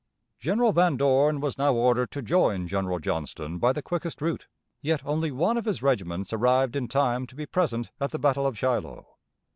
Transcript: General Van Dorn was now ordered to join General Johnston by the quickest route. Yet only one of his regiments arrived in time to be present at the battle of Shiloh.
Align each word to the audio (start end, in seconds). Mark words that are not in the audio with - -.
General 0.39 0.71
Van 0.71 0.97
Dorn 0.97 1.39
was 1.41 1.59
now 1.59 1.75
ordered 1.75 2.09
to 2.09 2.23
join 2.23 2.65
General 2.67 2.97
Johnston 2.97 3.59
by 3.59 3.71
the 3.71 3.83
quickest 3.83 4.19
route. 4.19 4.47
Yet 4.81 5.05
only 5.05 5.29
one 5.29 5.57
of 5.57 5.65
his 5.65 5.83
regiments 5.83 6.33
arrived 6.33 6.75
in 6.75 6.87
time 6.87 7.27
to 7.27 7.35
be 7.35 7.45
present 7.45 7.91
at 7.99 8.09
the 8.09 8.17
battle 8.17 8.47
of 8.47 8.57
Shiloh. 8.57 9.05